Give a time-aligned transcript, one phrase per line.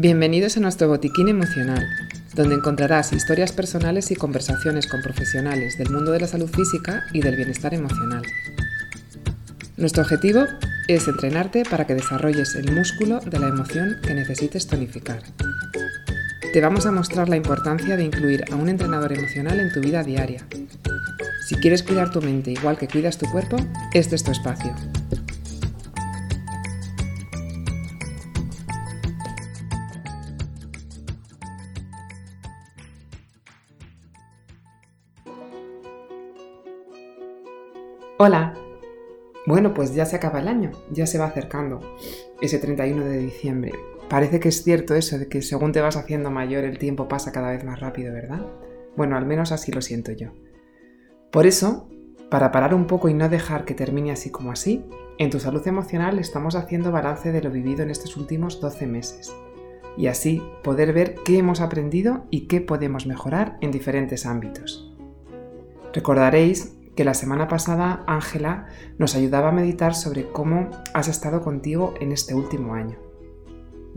[0.00, 1.84] Bienvenidos a nuestro botiquín emocional,
[2.34, 7.20] donde encontrarás historias personales y conversaciones con profesionales del mundo de la salud física y
[7.20, 8.22] del bienestar emocional.
[9.76, 10.44] Nuestro objetivo
[10.86, 15.20] es entrenarte para que desarrolles el músculo de la emoción que necesites tonificar.
[16.58, 20.02] Te vamos a mostrar la importancia de incluir a un entrenador emocional en tu vida
[20.02, 20.44] diaria.
[21.46, 23.58] Si quieres cuidar tu mente igual que cuidas tu cuerpo,
[23.92, 24.74] este es tu espacio.
[38.18, 38.54] Hola.
[39.46, 41.96] Bueno, pues ya se acaba el año, ya se va acercando,
[42.40, 43.97] ese 31 de diciembre.
[44.08, 47.32] Parece que es cierto eso de que según te vas haciendo mayor el tiempo pasa
[47.32, 48.46] cada vez más rápido, ¿verdad?
[48.96, 50.32] Bueno, al menos así lo siento yo.
[51.30, 51.90] Por eso,
[52.30, 54.84] para parar un poco y no dejar que termine así como así,
[55.18, 59.34] en tu salud emocional estamos haciendo balance de lo vivido en estos últimos 12 meses.
[59.98, 64.96] Y así poder ver qué hemos aprendido y qué podemos mejorar en diferentes ámbitos.
[65.92, 71.94] Recordaréis que la semana pasada Ángela nos ayudaba a meditar sobre cómo has estado contigo
[72.00, 73.07] en este último año.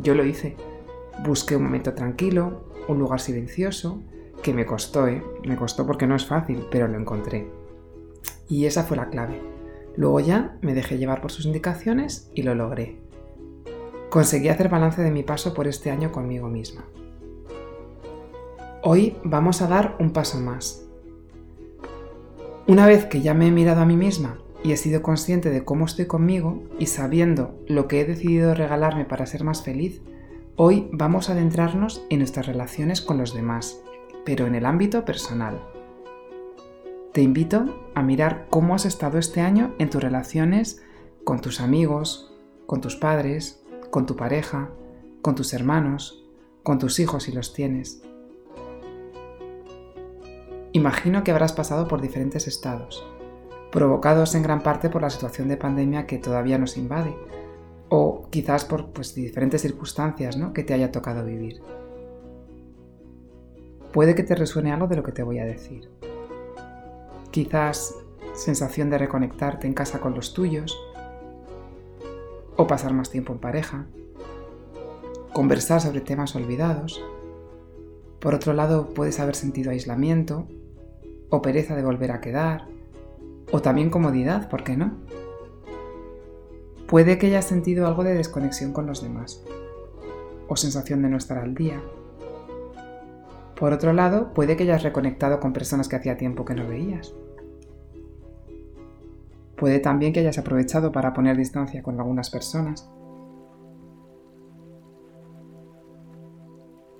[0.01, 0.55] Yo lo hice.
[1.25, 4.01] Busqué un momento tranquilo, un lugar silencioso,
[4.41, 5.23] que me costó, ¿eh?
[5.45, 7.47] Me costó porque no es fácil, pero lo encontré.
[8.49, 9.41] Y esa fue la clave.
[9.95, 12.99] Luego ya me dejé llevar por sus indicaciones y lo logré.
[14.09, 16.85] Conseguí hacer balance de mi paso por este año conmigo misma.
[18.83, 20.81] Hoy vamos a dar un paso más
[22.67, 25.63] una vez que ya me he mirado a mí misma y he sido consciente de
[25.63, 30.01] cómo estoy conmigo y sabiendo lo que he decidido regalarme para ser más feliz,
[30.55, 33.81] hoy vamos a adentrarnos en nuestras relaciones con los demás,
[34.25, 35.61] pero en el ámbito personal.
[37.13, 40.81] Te invito a mirar cómo has estado este año en tus relaciones
[41.23, 42.33] con tus amigos,
[42.65, 44.69] con tus padres, con tu pareja,
[45.21, 46.23] con tus hermanos,
[46.63, 48.01] con tus hijos si los tienes.
[50.71, 53.05] Imagino que habrás pasado por diferentes estados,
[53.71, 57.15] provocados en gran parte por la situación de pandemia que todavía nos invade,
[57.89, 60.53] o quizás por pues, diferentes circunstancias ¿no?
[60.53, 61.61] que te haya tocado vivir.
[63.91, 65.89] Puede que te resuene algo de lo que te voy a decir.
[67.31, 67.95] Quizás
[68.33, 70.77] sensación de reconectarte en casa con los tuyos,
[72.55, 73.85] o pasar más tiempo en pareja,
[75.33, 77.01] conversar sobre temas olvidados.
[78.19, 80.47] Por otro lado, puedes haber sentido aislamiento
[81.29, 82.67] o pereza de volver a quedar,
[83.51, 84.91] o también comodidad, ¿por qué no?
[86.87, 89.43] Puede que hayas sentido algo de desconexión con los demás,
[90.47, 91.81] o sensación de no estar al día.
[93.55, 97.13] Por otro lado, puede que hayas reconectado con personas que hacía tiempo que no veías.
[99.55, 102.91] Puede también que hayas aprovechado para poner distancia con algunas personas.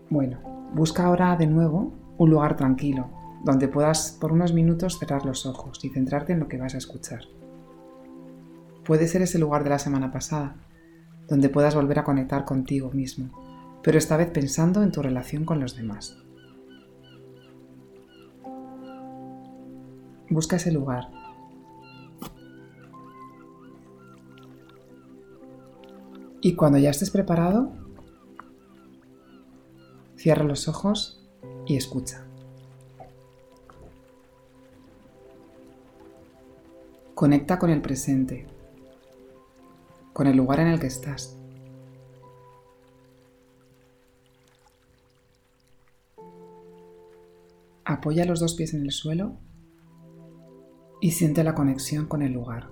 [0.09, 0.39] Bueno,
[0.73, 3.09] busca ahora de nuevo un lugar tranquilo,
[3.43, 6.77] donde puedas por unos minutos cerrar los ojos y centrarte en lo que vas a
[6.77, 7.21] escuchar.
[8.85, 10.55] Puede ser ese lugar de la semana pasada,
[11.27, 15.59] donde puedas volver a conectar contigo mismo, pero esta vez pensando en tu relación con
[15.59, 16.17] los demás.
[20.29, 21.09] Busca ese lugar.
[26.41, 27.71] Y cuando ya estés preparado,
[30.15, 31.29] cierra los ojos
[31.67, 32.30] y escucha.
[37.21, 38.47] Conecta con el presente,
[40.11, 41.37] con el lugar en el que estás.
[47.85, 49.37] Apoya los dos pies en el suelo
[50.99, 52.71] y siente la conexión con el lugar.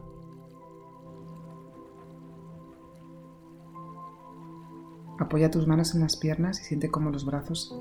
[5.19, 7.79] Apoya tus manos en las piernas y siente cómo los brazos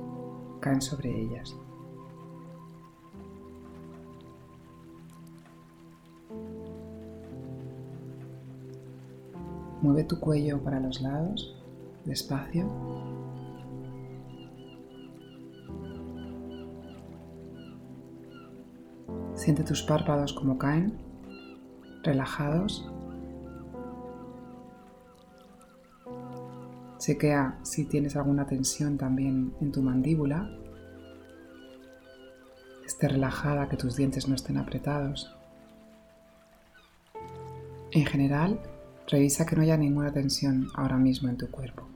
[0.60, 1.56] caen sobre ellas.
[9.80, 11.54] Mueve tu cuello para los lados,
[12.04, 12.68] despacio.
[19.34, 20.98] Siente tus párpados como caen,
[22.02, 22.90] relajados.
[26.98, 30.50] Chequea si tienes alguna tensión también en tu mandíbula.
[32.84, 35.32] Esté relajada, que tus dientes no estén apretados.
[37.92, 38.60] En general,
[39.10, 41.88] Revisa que no haya ninguna tensión ahora mismo en tu cuerpo.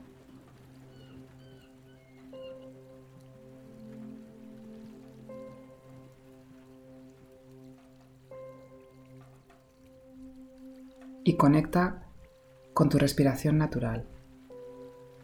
[11.23, 12.03] Y conecta
[12.73, 14.07] con tu respiración natural.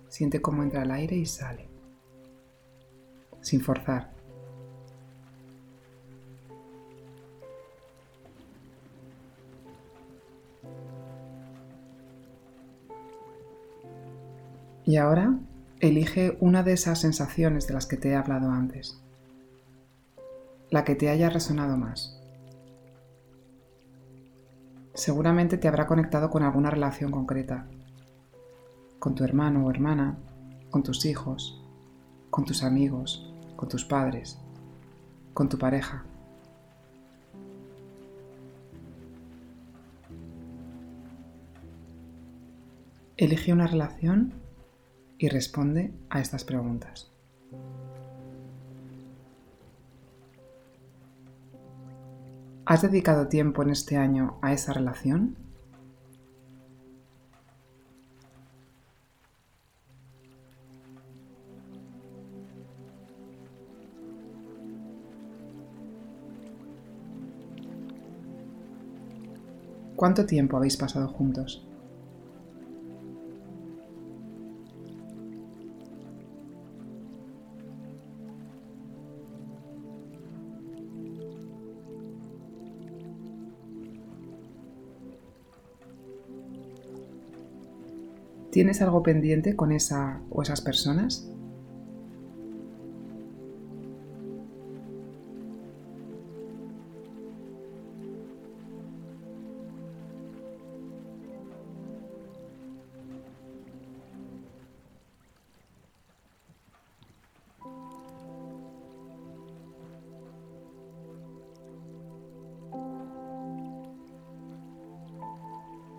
[0.10, 1.68] Siente cómo entra el aire y sale,
[3.42, 4.19] sin forzar.
[14.90, 15.38] Y ahora
[15.82, 19.00] elige una de esas sensaciones de las que te he hablado antes,
[20.72, 22.20] la que te haya resonado más.
[24.96, 27.68] Seguramente te habrá conectado con alguna relación concreta,
[28.98, 30.18] con tu hermano o hermana,
[30.72, 31.64] con tus hijos,
[32.32, 34.40] con tus amigos, con tus padres,
[35.36, 36.04] con tu pareja.
[43.18, 44.49] Elige una relación
[45.20, 47.12] y responde a estas preguntas.
[52.66, 55.36] ¿Has dedicado tiempo en este año a esa relación?
[69.96, 71.68] ¿Cuánto tiempo habéis pasado juntos?
[88.52, 91.30] ¿Tienes algo pendiente con esa o esas personas?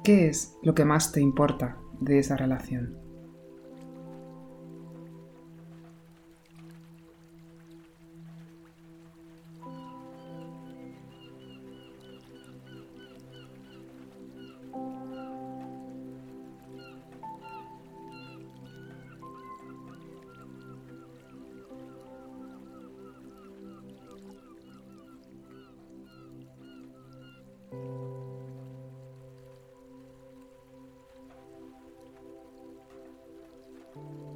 [0.03, 3.10] ¿Qué es lo que más te importa de esa relación.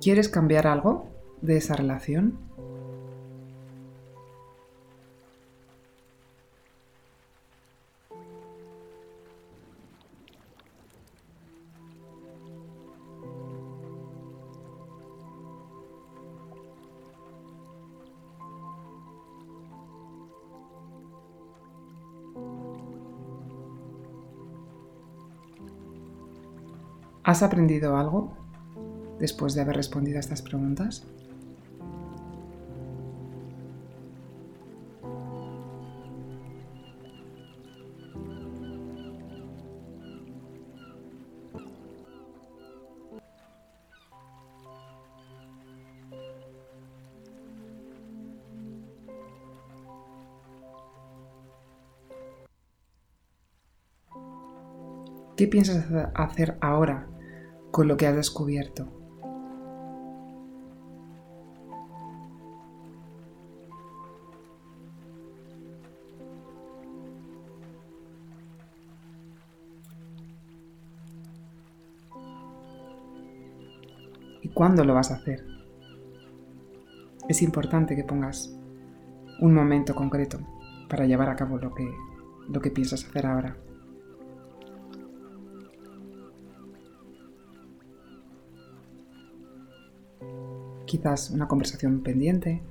[0.05, 1.07] ¿Quieres cambiar algo
[1.41, 2.37] de esa relación?
[27.23, 28.44] ¿Has aprendido algo
[29.19, 31.07] después de haber respondido a estas preguntas?
[55.37, 57.09] ¿Qué piensas hacer ahora
[57.73, 59.04] con lo que has descubierto?
[74.49, 75.45] Cuándo lo vas a hacer.
[77.29, 78.55] Es importante que pongas
[79.41, 80.39] un momento concreto
[80.89, 81.91] para llevar a cabo lo que,
[82.49, 83.57] lo que piensas hacer ahora.
[90.85, 92.63] Quizás una conversación pendiente.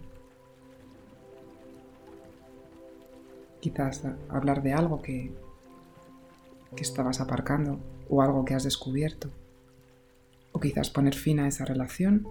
[3.60, 5.34] Quizás hablar de algo que,
[6.76, 9.30] que estabas aparcando o algo que has descubierto
[10.64, 12.26] quizás poner fin a esa relación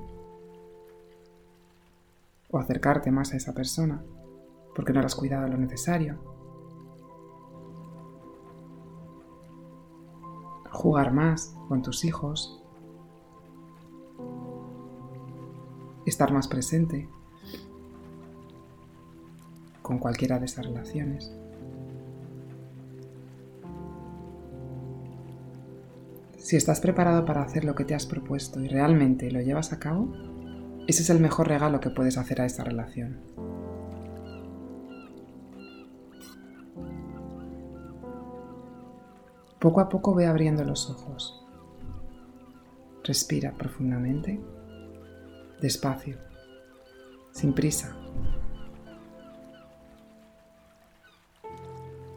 [2.51, 4.03] o acercarte más a esa persona
[4.75, 6.19] porque no le has cuidado lo necesario.
[10.71, 12.59] Jugar más con tus hijos.
[16.07, 17.11] Estar más presente
[19.83, 21.37] con cualquiera de esas relaciones.
[26.52, 29.78] Si estás preparado para hacer lo que te has propuesto y realmente lo llevas a
[29.78, 30.12] cabo,
[30.87, 33.23] ese es el mejor regalo que puedes hacer a esta relación.
[39.59, 41.42] Poco a poco ve abriendo los ojos.
[43.02, 44.38] Respira profundamente,
[45.62, 46.18] despacio,
[47.30, 47.97] sin prisa.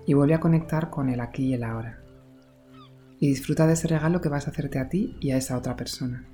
[0.06, 2.05] Y vuelve a conectar con el aquí y el ahora.
[3.20, 5.76] Y disfruta de ese regalo que vas a hacerte a ti y a esa otra
[5.76, 6.28] persona.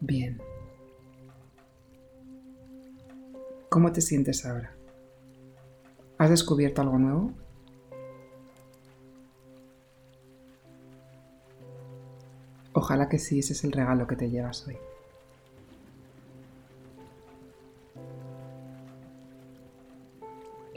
[0.00, 0.40] Bien.
[3.68, 4.74] ¿Cómo te sientes ahora?
[6.18, 7.32] ¿Has descubierto algo nuevo?
[12.72, 14.76] Ojalá que sí, ese es el regalo que te llevas hoy.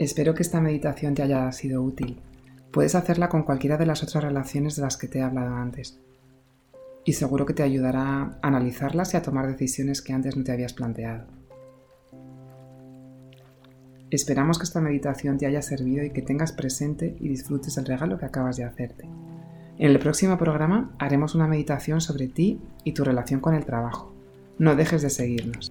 [0.00, 2.22] Espero que esta meditación te haya sido útil.
[2.70, 6.00] Puedes hacerla con cualquiera de las otras relaciones de las que te he hablado antes.
[7.04, 10.52] Y seguro que te ayudará a analizarlas y a tomar decisiones que antes no te
[10.52, 11.26] habías planteado.
[14.10, 18.16] Esperamos que esta meditación te haya servido y que tengas presente y disfrutes el regalo
[18.16, 19.04] que acabas de hacerte.
[19.04, 24.14] En el próximo programa haremos una meditación sobre ti y tu relación con el trabajo.
[24.58, 25.70] No dejes de seguirnos.